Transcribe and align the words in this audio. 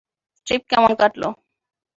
Trip 0.47 0.61
কেমন 0.71 0.91
কাটলো? 0.99 1.29